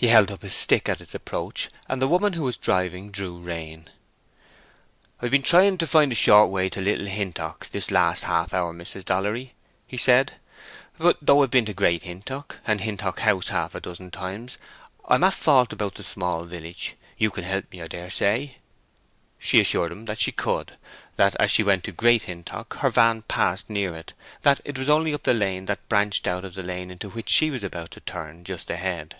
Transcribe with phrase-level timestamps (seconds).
[0.00, 3.36] He held up his stick at its approach, and the woman who was driving drew
[3.36, 3.90] rein.
[5.20, 8.72] "I've been trying to find a short way to Little Hintock this last half hour,
[8.72, 9.04] Mrs.
[9.04, 9.52] Dollery,"
[9.86, 10.36] he said.
[10.96, 14.56] "But though I've been to Great Hintock and Hintock House half a dozen times
[15.04, 16.94] I am at fault about the small village.
[17.18, 18.56] You can help me, I dare say?"
[19.38, 23.68] She assured him that she could—that as she went to Great Hintock her van passed
[23.68, 27.10] near it—that it was only up the lane that branched out of the lane into
[27.10, 29.16] which she was about to turn—just ahead.